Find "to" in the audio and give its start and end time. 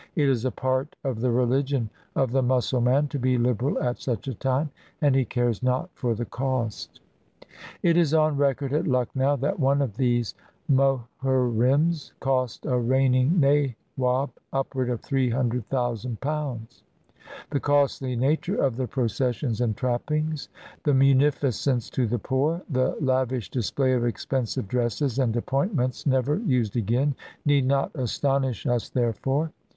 3.09-3.19, 21.91-22.07